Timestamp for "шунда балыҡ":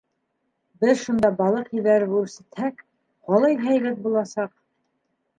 1.01-1.67